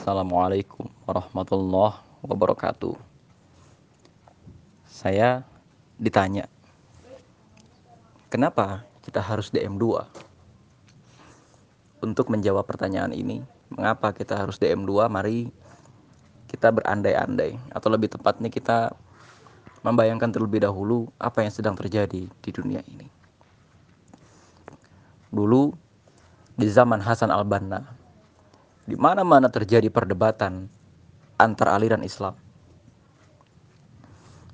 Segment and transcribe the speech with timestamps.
[0.00, 2.96] Assalamualaikum warahmatullahi wabarakatuh.
[4.88, 5.44] Saya
[6.00, 6.48] ditanya,
[8.32, 10.00] kenapa kita harus DM2?
[12.00, 14.88] Untuk menjawab pertanyaan ini, mengapa kita harus DM2?
[15.12, 15.52] Mari
[16.48, 18.96] kita berandai-andai, atau lebih tepatnya kita
[19.84, 23.04] membayangkan terlebih dahulu apa yang sedang terjadi di dunia ini.
[25.28, 25.76] Dulu,
[26.56, 27.99] di zaman Hasan al-Banna,
[28.90, 30.66] di mana-mana terjadi perdebatan
[31.38, 32.34] antar aliran Islam.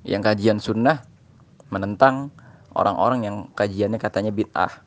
[0.04, 1.02] Yang kajian sunnah
[1.72, 2.28] menentang
[2.76, 4.84] orang-orang yang kajiannya katanya bid'ah.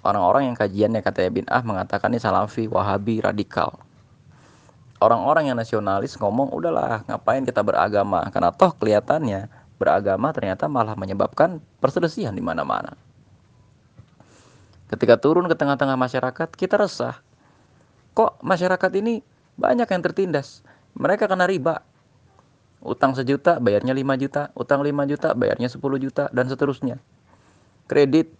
[0.00, 3.76] Orang-orang yang kajiannya katanya bid'ah mengatakan ini salafi, wahabi, radikal.
[4.98, 11.60] Orang-orang yang nasionalis ngomong udahlah ngapain kita beragama karena toh kelihatannya beragama ternyata malah menyebabkan
[11.78, 12.96] perselisihan di mana-mana.
[14.88, 17.20] Ketika turun ke tengah-tengah masyarakat, kita resah
[18.14, 19.20] kok masyarakat ini
[19.58, 20.62] banyak yang tertindas.
[20.94, 21.82] Mereka kena riba.
[22.84, 27.00] Utang sejuta bayarnya 5 juta, utang 5 juta bayarnya 10 juta dan seterusnya.
[27.90, 28.30] Kredit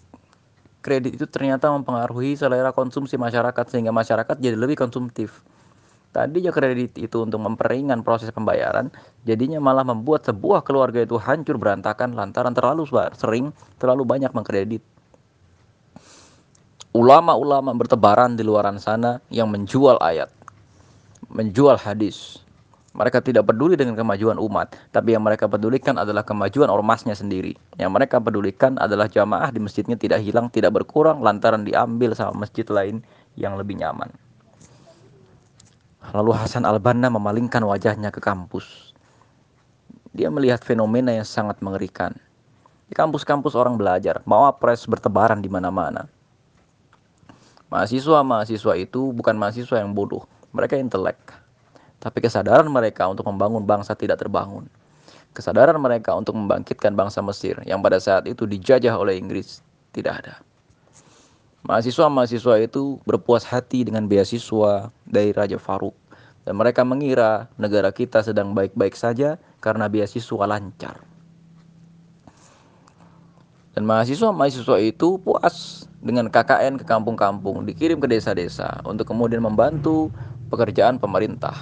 [0.84, 5.40] kredit itu ternyata mempengaruhi selera konsumsi masyarakat sehingga masyarakat jadi lebih konsumtif.
[6.12, 8.92] Tadi ya kredit itu untuk memperingan proses pembayaran,
[9.26, 12.86] jadinya malah membuat sebuah keluarga itu hancur berantakan lantaran terlalu
[13.16, 13.50] sering,
[13.82, 14.84] terlalu banyak mengkredit
[16.94, 20.30] ulama-ulama bertebaran di luaran sana yang menjual ayat,
[21.26, 22.38] menjual hadis.
[22.94, 27.58] Mereka tidak peduli dengan kemajuan umat, tapi yang mereka pedulikan adalah kemajuan ormasnya sendiri.
[27.74, 32.62] Yang mereka pedulikan adalah jamaah di masjidnya tidak hilang, tidak berkurang lantaran diambil sama masjid
[32.70, 33.02] lain
[33.34, 34.14] yang lebih nyaman.
[36.14, 38.94] Lalu Hasan al-Banna memalingkan wajahnya ke kampus.
[40.14, 42.14] Dia melihat fenomena yang sangat mengerikan.
[42.86, 46.13] Di kampus-kampus orang belajar, mau pres bertebaran di mana-mana.
[47.74, 50.22] Mahasiswa-mahasiswa itu bukan mahasiswa yang bodoh,
[50.54, 51.18] mereka intelek.
[51.98, 54.70] Tapi kesadaran mereka untuk membangun bangsa tidak terbangun.
[55.34, 59.58] Kesadaran mereka untuk membangkitkan bangsa Mesir yang pada saat itu dijajah oleh Inggris
[59.90, 60.38] tidak ada.
[61.66, 65.98] Mahasiswa-mahasiswa itu berpuas hati dengan beasiswa dari Raja Faruk
[66.46, 71.02] dan mereka mengira negara kita sedang baik-baik saja karena beasiswa lancar.
[73.74, 80.12] Dan mahasiswa-mahasiswa itu puas dengan KKN ke kampung-kampung, dikirim ke desa-desa untuk kemudian membantu
[80.52, 81.56] pekerjaan pemerintah.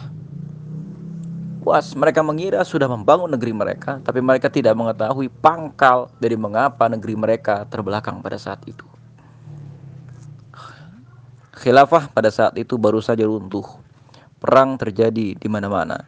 [1.63, 7.15] Puas, mereka mengira sudah membangun negeri mereka, tapi mereka tidak mengetahui pangkal dari mengapa negeri
[7.15, 8.83] mereka terbelakang pada saat itu.
[11.63, 13.79] Khilafah pada saat itu baru saja runtuh.
[14.43, 16.03] Perang terjadi di mana-mana.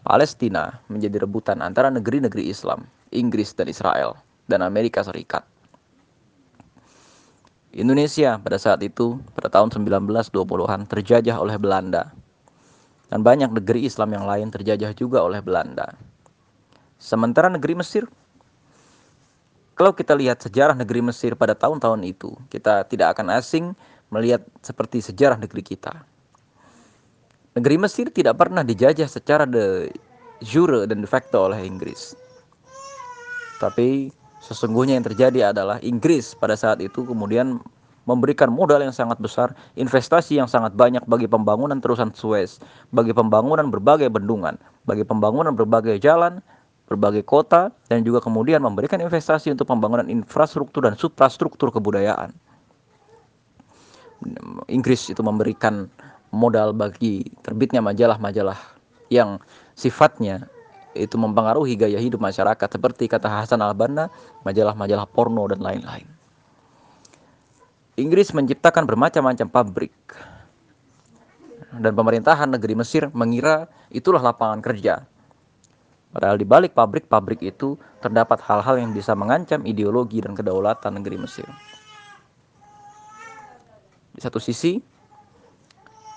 [0.00, 4.16] Palestina menjadi rebutan antara negeri-negeri Islam, Inggris dan Israel
[4.48, 5.51] dan Amerika Serikat.
[7.72, 12.12] Indonesia pada saat itu, pada tahun 1920-an, terjajah oleh Belanda.
[13.08, 15.96] Dan banyak negeri Islam yang lain terjajah juga oleh Belanda.
[17.00, 18.04] Sementara negeri Mesir,
[19.72, 23.72] kalau kita lihat sejarah negeri Mesir pada tahun-tahun itu, kita tidak akan asing
[24.12, 25.96] melihat seperti sejarah negeri kita.
[27.56, 29.88] Negeri Mesir tidak pernah dijajah secara de
[30.44, 32.12] jure dan de facto oleh Inggris.
[33.60, 37.62] Tapi Sesungguhnya yang terjadi adalah Inggris pada saat itu kemudian
[38.10, 42.58] memberikan modal yang sangat besar, investasi yang sangat banyak bagi pembangunan terusan Suez,
[42.90, 46.42] bagi pembangunan berbagai bendungan, bagi pembangunan berbagai jalan,
[46.90, 52.34] berbagai kota, dan juga kemudian memberikan investasi untuk pembangunan infrastruktur dan suprastruktur kebudayaan.
[54.66, 55.86] Inggris itu memberikan
[56.34, 58.58] modal bagi terbitnya majalah-majalah
[59.10, 59.38] yang
[59.78, 60.50] sifatnya
[60.92, 64.12] itu mempengaruhi gaya hidup masyarakat seperti kata Hasan al-Banna,
[64.44, 66.04] majalah-majalah porno dan lain-lain.
[67.96, 69.92] Inggris menciptakan bermacam-macam pabrik
[71.72, 75.04] dan pemerintahan negeri Mesir mengira itulah lapangan kerja.
[76.12, 81.48] Padahal di balik pabrik-pabrik itu terdapat hal-hal yang bisa mengancam ideologi dan kedaulatan negeri Mesir.
[84.12, 84.76] Di satu sisi,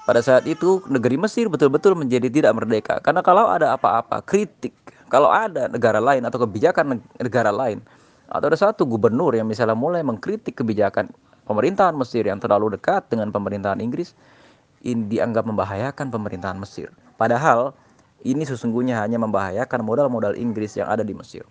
[0.05, 4.73] pada saat itu negeri Mesir betul-betul menjadi tidak merdeka karena kalau ada apa-apa kritik,
[5.09, 7.81] kalau ada negara lain atau kebijakan negara lain
[8.29, 11.09] atau ada satu gubernur yang misalnya mulai mengkritik kebijakan
[11.45, 14.17] pemerintahan Mesir yang terlalu dekat dengan pemerintahan Inggris,
[14.81, 16.89] ini dianggap membahayakan pemerintahan Mesir.
[17.15, 17.77] Padahal
[18.25, 21.45] ini sesungguhnya hanya membahayakan modal-modal Inggris yang ada di Mesir.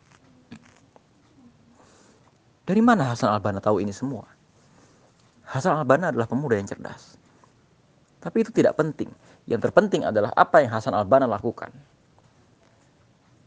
[2.65, 4.27] Dari mana Hasan al-Banna tahu ini semua?
[5.47, 7.21] Hasan al-Banna adalah pemuda yang cerdas.
[8.25, 9.13] Tapi itu tidak penting.
[9.45, 11.69] Yang terpenting adalah apa yang Hasan al-Banna lakukan.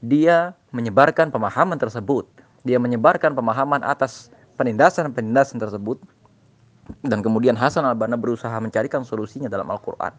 [0.06, 2.29] Dia menyebarkan pemahaman tersebut.
[2.62, 4.29] Dia menyebarkan pemahaman atas
[4.62, 5.97] penindasan-penindasan tersebut.
[7.01, 10.13] Dan kemudian Hasan al-Banna berusaha mencarikan solusinya dalam Al-Quran.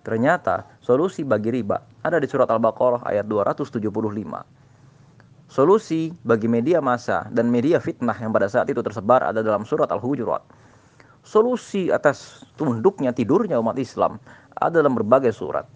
[0.00, 3.84] Ternyata solusi bagi riba ada di surat Al-Baqarah ayat 275.
[5.50, 9.92] Solusi bagi media massa dan media fitnah yang pada saat itu tersebar ada dalam surat
[9.92, 10.40] Al-Hujurat.
[11.20, 14.16] Solusi atas tunduknya tidurnya umat Islam
[14.56, 15.68] ada dalam berbagai surat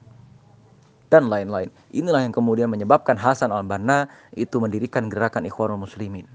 [1.12, 1.70] dan lain-lain.
[1.94, 6.26] Inilah yang kemudian menyebabkan Hasan al-Banna itu mendirikan gerakan Ikhwanul Muslimin.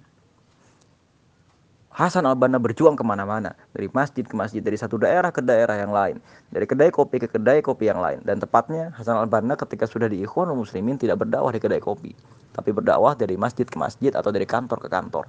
[1.99, 5.91] Hasan al-Banna berjuang ke mana-mana, dari masjid ke masjid, dari satu daerah ke daerah yang
[5.91, 8.23] lain, dari kedai kopi ke kedai kopi yang lain.
[8.23, 12.15] Dan tepatnya Hasan al-Banna ketika sudah di Ikhwanul Muslimin tidak berdakwah di kedai kopi,
[12.55, 15.27] tapi berdakwah dari masjid ke masjid atau dari kantor ke kantor.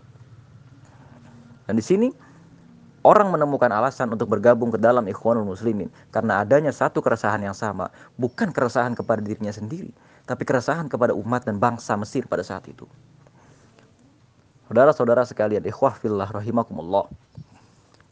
[1.66, 2.06] Dan di sini
[3.00, 7.88] orang menemukan alasan untuk bergabung ke dalam Ikhwanul Muslimin karena adanya satu keresahan yang sama,
[8.20, 9.92] bukan keresahan kepada dirinya sendiri,
[10.28, 12.84] tapi keresahan kepada umat dan bangsa Mesir pada saat itu.
[14.70, 17.10] Saudara-saudara sekalian, ikhwah fillah rahimakumullah.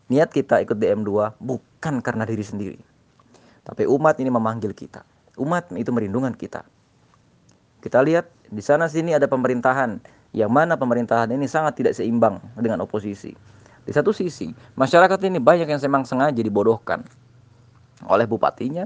[0.08, 2.81] Niat kita ikut DM2 bukan karena diri sendiri.
[3.62, 5.05] Tapi umat ini memanggil kita.
[5.38, 6.64] Umat itu merindungan kita.
[7.79, 10.00] Kita lihat di sana sini ada pemerintahan
[10.35, 13.37] yang mana pemerintahan ini sangat tidak seimbang dengan oposisi.
[13.88, 17.08] Di satu sisi, masyarakat ini banyak yang memang sengaja dibodohkan
[18.05, 18.85] oleh bupatinya,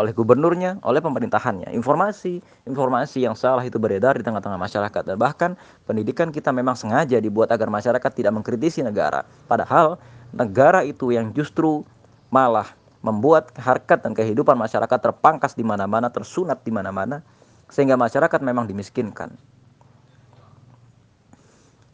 [0.00, 1.68] oleh gubernurnya, oleh pemerintahannya.
[1.76, 5.52] Informasi, informasi yang salah itu beredar di tengah-tengah masyarakat dan bahkan
[5.84, 9.20] pendidikan kita memang sengaja dibuat agar masyarakat tidak mengkritisi negara.
[9.52, 10.00] Padahal
[10.32, 11.84] negara itu yang justru
[12.32, 12.72] malah
[13.04, 17.20] membuat harkat dan kehidupan masyarakat terpangkas di mana-mana, tersunat di mana-mana
[17.68, 19.36] sehingga masyarakat memang dimiskinkan.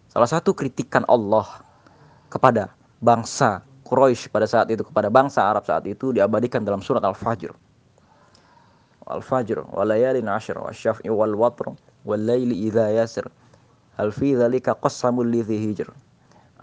[0.07, 1.72] Salah satu kritikan Allah
[2.33, 2.73] kepada
[3.05, 7.53] bangsa Quraisy pada saat itu kepada bangsa Arab saat itu diabadikan dalam surat Al-Fajr.
[9.05, 11.77] Al-Fajr walayalin ashr wasyafi wal watr
[12.09, 13.29] wal laili idza yasr
[14.01, 15.93] Hal fi dzalika qasamul lidzi hijr.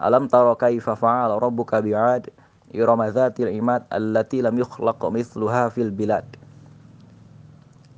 [0.02, 2.26] Alam tara kaifa fa'ala rabbuka bi'ad
[2.74, 6.26] irama dzatil imad allati lam yukhlaq mithluha fil bilad.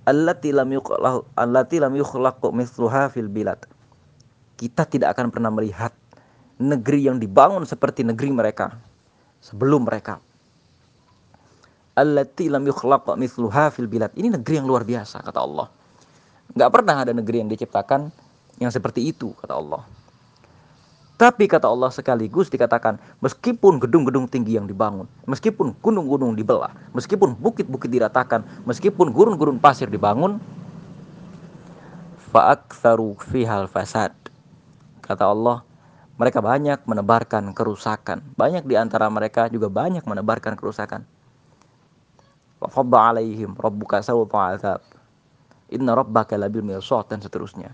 [0.05, 3.65] Allati lam yukhlaq allati lam yukhlaq mithluha fil bilad.
[4.61, 5.97] Kita tidak akan pernah melihat
[6.63, 8.79] negeri yang dibangun seperti negeri mereka
[9.43, 10.23] sebelum mereka
[11.93, 14.13] allati lam yukhlaq mithluha fil bilad.
[14.17, 15.69] Ini negeri yang luar biasa kata Allah.
[16.53, 18.13] Enggak pernah ada negeri yang diciptakan
[18.61, 19.83] yang seperti itu kata Allah.
[21.21, 27.87] Tapi kata Allah sekaligus dikatakan meskipun gedung-gedung tinggi yang dibangun, meskipun gunung-gunung dibelah, meskipun bukit-bukit
[27.87, 30.43] diratakan, meskipun gurun-gurun pasir dibangun,
[32.35, 34.11] fa'aktsaru fihal fasad.
[34.99, 35.63] Kata Allah,
[36.21, 38.21] mereka banyak menebarkan kerusakan.
[38.37, 41.09] Banyak di antara mereka juga banyak menebarkan kerusakan.
[42.63, 44.81] Fadda alaihim rabbuka sawta azab.
[45.73, 47.73] Inna rabbaka labil mirsad dan seterusnya.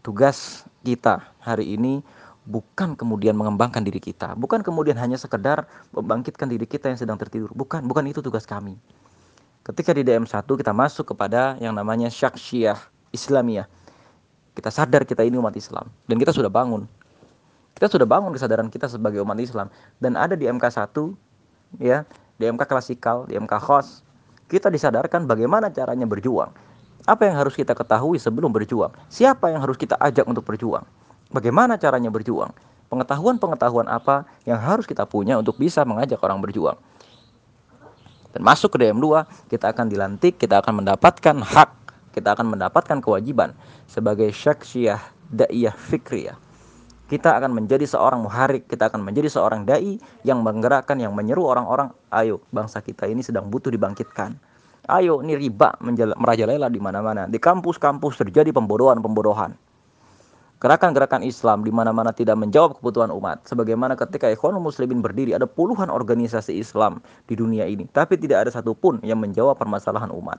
[0.00, 2.00] Tugas kita hari ini
[2.48, 4.32] bukan kemudian mengembangkan diri kita.
[4.34, 7.52] Bukan kemudian hanya sekedar membangkitkan diri kita yang sedang tertidur.
[7.52, 8.80] Bukan bukan itu tugas kami.
[9.66, 12.78] Ketika di DM1 kita masuk kepada yang namanya syaksyiyah
[13.12, 13.66] Islamiyah.
[14.56, 15.92] Kita sadar kita ini umat Islam.
[16.08, 16.88] Dan kita sudah bangun
[17.76, 19.68] kita sudah bangun kesadaran kita sebagai umat Islam
[20.00, 20.96] dan ada di MK1
[21.76, 22.08] ya
[22.40, 24.00] di MK klasikal, di MK khos,
[24.48, 26.52] kita disadarkan bagaimana caranya berjuang.
[27.04, 28.92] Apa yang harus kita ketahui sebelum berjuang?
[29.12, 30.84] Siapa yang harus kita ajak untuk berjuang?
[31.30, 32.50] Bagaimana caranya berjuang?
[32.88, 36.78] Pengetahuan-pengetahuan apa yang harus kita punya untuk bisa mengajak orang berjuang?
[38.34, 41.70] Dan masuk ke DM2, kita akan dilantik, kita akan mendapatkan hak,
[42.12, 43.56] kita akan mendapatkan kewajiban
[43.88, 46.45] sebagai syaksiyah da'iyah fikriyah
[47.06, 51.94] kita akan menjadi seorang muharik, kita akan menjadi seorang dai yang menggerakkan, yang menyeru orang-orang,
[52.10, 54.34] ayo bangsa kita ini sedang butuh dibangkitkan.
[54.86, 55.74] Ayo, ini riba
[56.14, 57.26] merajalela di mana-mana.
[57.26, 59.58] Di kampus-kampus terjadi pembodohan-pembodohan.
[60.62, 63.42] Gerakan-gerakan Islam di mana-mana tidak menjawab kebutuhan umat.
[63.50, 67.90] Sebagaimana ketika Ikhwanul Muslimin berdiri, ada puluhan organisasi Islam di dunia ini.
[67.90, 70.38] Tapi tidak ada satupun yang menjawab permasalahan umat.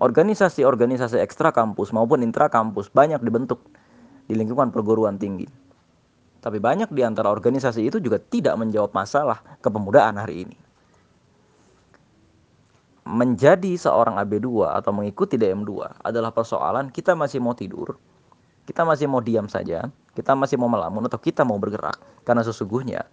[0.00, 3.60] Organisasi-organisasi ekstra kampus maupun intra kampus banyak dibentuk
[4.26, 5.46] di lingkungan perguruan tinggi.
[6.42, 10.58] Tapi banyak di antara organisasi itu juga tidak menjawab masalah kepemudaan hari ini.
[13.06, 17.94] Menjadi seorang AB2 atau mengikuti DM2 adalah persoalan kita masih mau tidur,
[18.66, 21.98] kita masih mau diam saja, kita masih mau melamun atau kita mau bergerak.
[22.26, 23.06] Karena sesungguhnya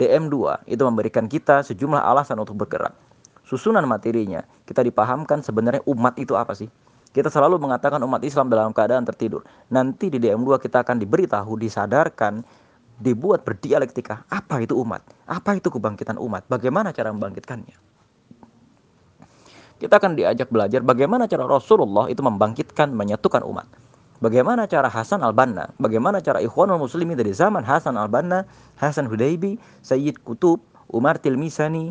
[0.00, 2.96] DM2 itu memberikan kita sejumlah alasan untuk bergerak.
[3.44, 6.68] Susunan materinya kita dipahamkan sebenarnya umat itu apa sih?
[7.18, 9.42] Kita selalu mengatakan umat Islam dalam keadaan tertidur.
[9.74, 12.46] Nanti di DM2 kita akan diberitahu, disadarkan,
[12.94, 14.22] dibuat berdialektika.
[14.30, 15.02] Apa itu umat?
[15.26, 16.46] Apa itu kebangkitan umat?
[16.46, 17.74] Bagaimana cara membangkitkannya?
[19.82, 23.66] Kita akan diajak belajar bagaimana cara Rasulullah itu membangkitkan, menyatukan umat.
[24.22, 28.46] Bagaimana cara Hasan al-Banna, bagaimana cara Ikhwanul Muslimin dari zaman Hasan al-Banna,
[28.78, 31.90] Hasan Hudaybi, Sayyid Kutub, Umar Tilmisani,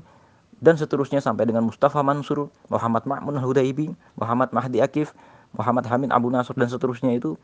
[0.57, 5.13] dan seterusnya sampai dengan Mustafa Mansur, Muhammad Ma'mun Hudaibi, Muhammad Mahdi Akif,
[5.53, 7.37] Muhammad Hamid Abu Nasr dan seterusnya itu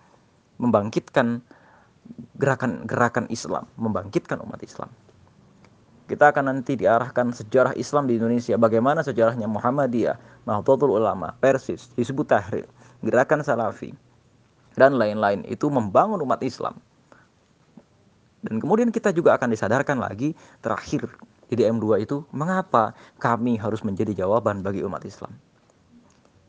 [0.57, 1.41] membangkitkan
[2.37, 4.89] gerakan-gerakan Islam, membangkitkan umat Islam.
[6.03, 12.27] Kita akan nanti diarahkan sejarah Islam di Indonesia, bagaimana sejarahnya Muhammadiyah, Nahdlatul Ulama, Persis, disebut
[12.27, 12.67] Tahrir,
[12.99, 13.95] gerakan Salafi,
[14.75, 16.75] dan lain-lain itu membangun umat Islam.
[18.43, 21.07] Dan kemudian kita juga akan disadarkan lagi terakhir
[21.49, 25.33] di DM2 itu, mengapa kami harus menjadi jawaban bagi umat Islam.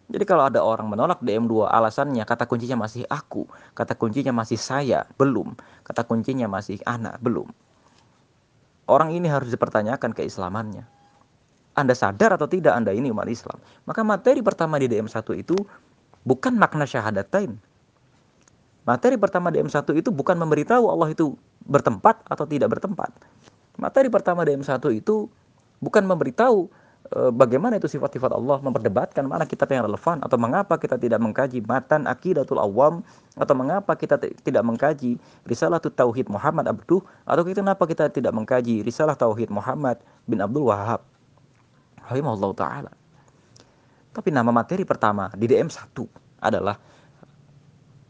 [0.05, 5.09] Jadi kalau ada orang menolak DM2 alasannya kata kuncinya masih aku, kata kuncinya masih saya,
[5.17, 5.57] belum.
[5.81, 7.49] Kata kuncinya masih anak, belum.
[8.85, 10.85] Orang ini harus dipertanyakan keislamannya.
[11.75, 13.57] Anda sadar atau tidak Anda ini umat Islam?
[13.89, 15.57] Maka materi pertama di DM1 itu
[16.23, 17.57] bukan makna syahadatain.
[18.85, 21.33] Materi pertama DM1 itu bukan memberitahu Allah itu
[21.65, 23.09] bertempat atau tidak bertempat.
[23.75, 25.27] Materi pertama DM1 itu
[25.83, 26.71] bukan memberitahu
[27.05, 31.61] Eh, bagaimana itu sifat-sifat Allah memperdebatkan mana kitab yang relevan atau mengapa kita tidak mengkaji
[31.61, 33.05] matan akidatul awam
[33.37, 38.81] atau mengapa kita tidak mengkaji risalah tauhid Muhammad Abduh atau kita kenapa kita tidak mengkaji
[38.81, 41.05] risalah tauhid Muhammad bin Abdul Wahab
[42.09, 42.93] rahimahullah taala.
[44.17, 45.93] Tapi nama materi pertama di DM1
[46.41, 46.81] adalah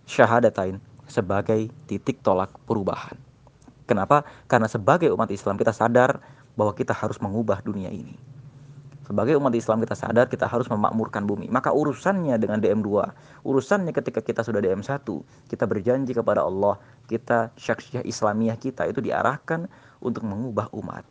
[0.07, 0.79] syahadatain
[1.11, 3.19] sebagai titik tolak perubahan
[3.85, 6.21] kenapa karena sebagai umat Islam kita sadar
[6.55, 8.17] bahwa kita harus mengubah dunia ini
[9.05, 11.53] sebagai umat Islam kita sadar kita harus memakmurkan bumi.
[11.53, 12.89] Maka urusannya dengan DM2,
[13.45, 15.05] urusannya ketika kita sudah DM1,
[15.53, 19.69] kita berjanji kepada Allah, kita syaksiyah Islamiyah kita itu diarahkan
[20.01, 21.05] untuk mengubah umat.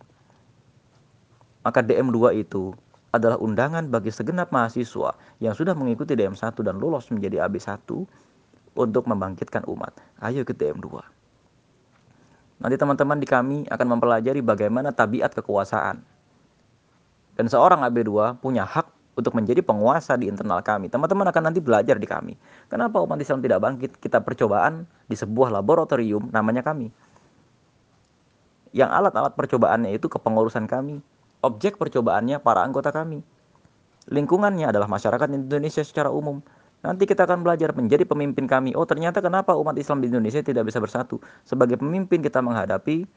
[1.64, 2.74] Maka DM2 itu
[3.14, 7.86] adalah undangan bagi segenap mahasiswa yang sudah mengikuti DM1 dan lolos menjadi AB1
[8.74, 9.94] untuk membangkitkan umat.
[10.18, 10.98] Ayo ke DM2.
[12.64, 16.14] Nanti teman-teman di kami akan mempelajari bagaimana tabiat kekuasaan
[17.34, 20.90] dan seorang AB2 punya hak untuk menjadi penguasa di internal kami.
[20.90, 22.34] Teman-teman akan nanti belajar di kami.
[22.70, 23.92] Kenapa umat Islam tidak bangkit?
[23.98, 26.90] Kita percobaan di sebuah laboratorium namanya kami.
[28.74, 30.98] Yang alat-alat percobaannya itu kepengurusan kami.
[31.46, 33.22] Objek percobaannya para anggota kami.
[34.10, 36.42] Lingkungannya adalah masyarakat Indonesia secara umum.
[36.84, 38.76] Nanti kita akan belajar menjadi pemimpin kami.
[38.76, 41.18] Oh ternyata kenapa umat Islam di Indonesia tidak bisa bersatu?
[41.48, 43.08] Sebagai pemimpin kita menghadapi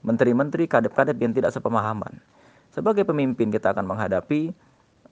[0.00, 2.16] menteri-menteri, kadep-kadep yang tidak sepemahaman
[2.70, 4.54] sebagai pemimpin kita akan menghadapi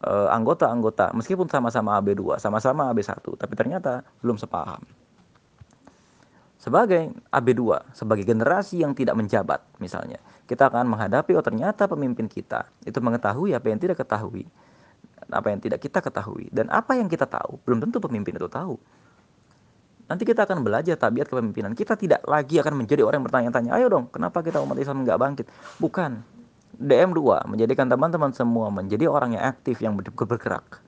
[0.06, 4.82] uh, anggota-anggota meskipun sama-sama AB2, sama-sama AB1, tapi ternyata belum sepaham.
[6.58, 10.18] Sebagai AB2, sebagai generasi yang tidak menjabat misalnya,
[10.50, 14.46] kita akan menghadapi oh ternyata pemimpin kita itu mengetahui apa yang tidak ketahui,
[15.28, 16.48] apa yang tidak kita ketahui.
[16.48, 18.76] Dan apa yang kita tahu belum tentu pemimpin itu tahu.
[20.08, 21.76] Nanti kita akan belajar tabiat kepemimpinan.
[21.76, 25.18] Kita tidak lagi akan menjadi orang yang bertanya-tanya, ayo dong, kenapa kita umat Islam nggak
[25.20, 25.46] bangkit?
[25.76, 26.24] Bukan,
[26.80, 30.80] DM2 menjadikan teman-teman semua menjadi orang yang aktif yang bergerak.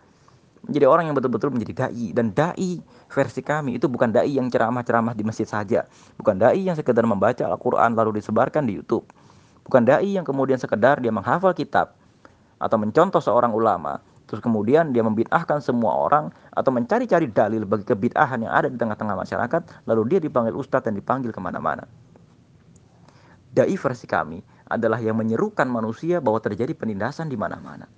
[0.64, 2.16] Menjadi orang yang betul-betul menjadi dai.
[2.16, 2.80] Dan dai
[3.12, 5.84] versi kami itu bukan dai yang ceramah-ceramah di masjid saja.
[6.16, 9.04] Bukan dai yang sekedar membaca Al-Qur'an lalu disebarkan di YouTube.
[9.68, 11.92] Bukan dai yang kemudian sekedar dia menghafal kitab
[12.60, 14.00] atau mencontoh seorang ulama
[14.30, 19.18] terus kemudian dia membid'ahkan semua orang atau mencari-cari dalil bagi kebid'ahan yang ada di tengah-tengah
[19.18, 21.82] masyarakat lalu dia dipanggil ustadz dan dipanggil ke mana-mana
[23.50, 24.38] dai versi kami
[24.70, 27.90] adalah yang menyerukan manusia bahwa terjadi penindasan di mana-mana.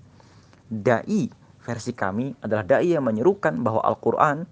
[0.73, 1.29] Dai
[1.61, 4.49] versi kami adalah dai yang menyerukan bahwa Al-Qur'an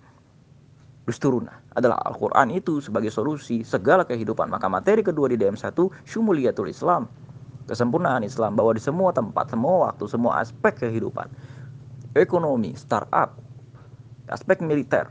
[1.09, 4.53] dusturuna adalah Al-Qur'an itu sebagai solusi segala kehidupan.
[4.53, 5.73] Maka materi kedua di DM1
[6.05, 7.09] syumuliyatul Islam.
[7.65, 11.33] Kesempurnaan Islam bahwa di semua tempat, semua waktu, semua aspek kehidupan.
[12.11, 13.39] Ekonomi, startup,
[14.27, 15.07] aspek militer,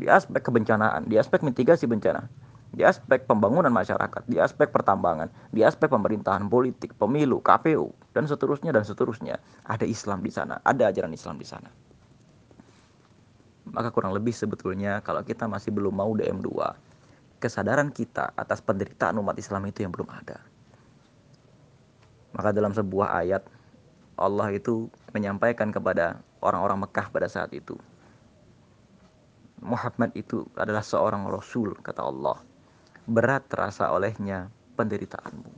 [0.00, 2.24] di aspek kebencanaan, di aspek mitigasi bencana,
[2.72, 8.72] di aspek pembangunan masyarakat, di aspek pertambangan, di aspek pemerintahan politik, pemilu, KPU, dan seterusnya
[8.72, 9.36] dan seterusnya.
[9.68, 11.68] Ada Islam di sana, ada ajaran Islam di sana.
[13.68, 16.48] Maka kurang lebih sebetulnya kalau kita masih belum mau DM2,
[17.36, 20.40] kesadaran kita atas penderitaan umat Islam itu yang belum ada.
[22.32, 23.44] Maka dalam sebuah ayat
[24.22, 27.74] Allah itu menyampaikan kepada orang-orang Mekah pada saat itu.
[29.62, 32.38] Muhammad itu adalah seorang rasul kata Allah
[33.06, 35.50] berat terasa olehnya penderitaanmu.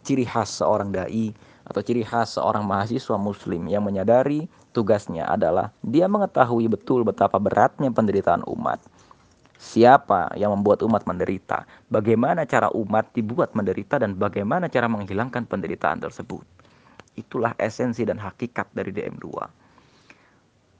[0.00, 1.32] Ciri khas seorang dai
[1.64, 7.92] atau ciri khas seorang mahasiswa muslim yang menyadari tugasnya adalah dia mengetahui betul betapa beratnya
[7.92, 8.80] penderitaan umat.
[9.60, 11.68] Siapa yang membuat umat menderita?
[11.92, 16.59] Bagaimana cara umat dibuat menderita dan bagaimana cara menghilangkan penderitaan tersebut?
[17.18, 19.26] Itulah esensi dan hakikat dari DM2.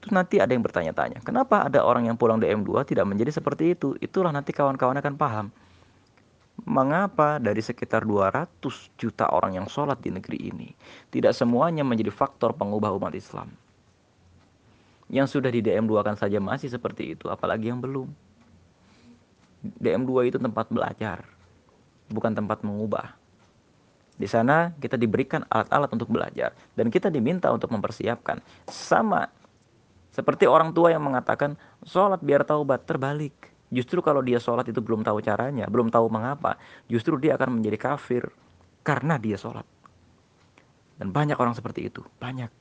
[0.01, 3.93] Terus nanti ada yang bertanya-tanya, kenapa ada orang yang pulang DM2 tidak menjadi seperti itu?
[4.01, 5.47] Itulah nanti kawan-kawan akan paham.
[6.61, 8.53] mengapa dari sekitar 200
[8.99, 10.69] juta orang yang sholat di negeri ini,
[11.09, 13.49] tidak semuanya menjadi faktor pengubah umat Islam.
[15.11, 18.07] Yang sudah di DM2 kan saja masih seperti itu, apalagi yang belum.
[19.81, 21.25] DM2 itu tempat belajar,
[22.09, 23.20] bukan tempat mengubah.
[24.21, 28.37] Di sana kita diberikan alat-alat untuk belajar dan kita diminta untuk mempersiapkan.
[28.69, 29.25] Sama
[30.13, 33.33] seperti orang tua yang mengatakan sholat biar taubat terbalik.
[33.73, 37.79] Justru kalau dia sholat itu belum tahu caranya, belum tahu mengapa, justru dia akan menjadi
[37.79, 38.29] kafir
[38.85, 39.65] karena dia sholat.
[41.01, 42.60] Dan banyak orang seperti itu, banyak.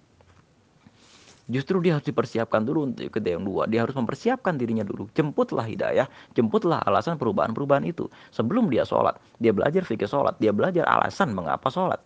[1.50, 3.66] Justru dia harus dipersiapkan dulu untuk ke yang dua.
[3.66, 5.11] Dia harus mempersiapkan dirinya dulu.
[5.19, 6.07] Jemputlah hidayah,
[6.38, 8.07] jemputlah alasan perubahan-perubahan itu.
[8.30, 11.99] Sebelum dia sholat, dia belajar fikih sholat, dia belajar alasan mengapa sholat.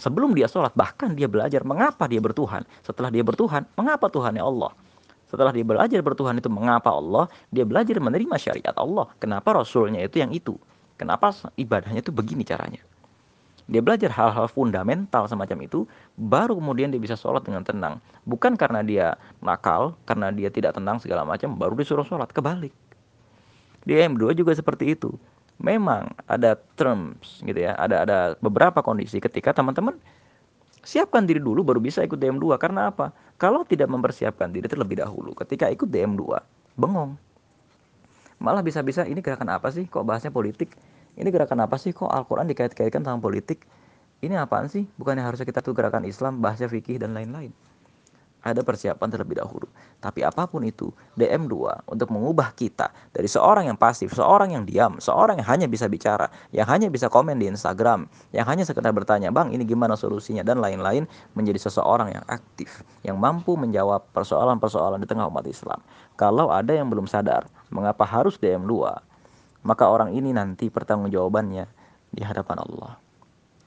[0.00, 2.64] Sebelum dia sholat, bahkan dia belajar mengapa dia bertuhan.
[2.80, 4.72] Setelah dia bertuhan, mengapa Tuhannya Allah.
[5.28, 9.06] Setelah dia belajar bertuhan itu mengapa Allah, dia belajar menerima syariat Allah.
[9.22, 10.58] Kenapa Rasulnya itu yang itu?
[10.98, 12.82] Kenapa ibadahnya itu begini caranya?
[13.70, 15.86] Dia belajar hal-hal fundamental semacam itu,
[16.18, 18.02] baru kemudian dia bisa sholat dengan tenang.
[18.26, 22.34] Bukan karena dia nakal, karena dia tidak tenang segala macam, baru disuruh sholat.
[22.34, 22.74] Kebalik.
[23.86, 25.14] Di M2 juga seperti itu.
[25.62, 29.92] Memang ada terms gitu ya, ada ada beberapa kondisi ketika teman-teman
[30.80, 33.12] siapkan diri dulu baru bisa ikut DM2 karena apa?
[33.36, 36.22] Kalau tidak mempersiapkan diri terlebih dahulu ketika ikut DM2
[36.80, 37.12] bengong.
[38.40, 39.84] Malah bisa-bisa ini gerakan apa sih?
[39.84, 40.72] Kok bahasnya politik?
[41.20, 41.92] Ini gerakan apa sih?
[41.92, 43.68] Kok Al-Quran dikait-kaitkan sama politik?
[44.24, 44.88] Ini apaan sih?
[44.96, 47.52] Bukannya harusnya kita tuh gerakan Islam, bahasa fikih dan lain-lain
[48.40, 49.68] ada persiapan terlebih dahulu.
[50.00, 54.96] Tapi apa pun itu, DM2 untuk mengubah kita dari seorang yang pasif, seorang yang diam,
[54.96, 59.28] seorang yang hanya bisa bicara, yang hanya bisa komen di Instagram, yang hanya sekedar bertanya,
[59.28, 61.04] "Bang, ini gimana solusinya?" dan lain-lain
[61.36, 65.80] menjadi seseorang yang aktif, yang mampu menjawab persoalan-persoalan di tengah umat Islam.
[66.16, 69.04] Kalau ada yang belum sadar mengapa harus DM2,
[69.66, 71.64] maka orang ini nanti pertanggungjawabannya
[72.10, 72.92] di hadapan Allah.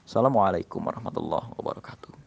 [0.04, 2.23] Assalamualaikum warahmatullahi wabarakatuh.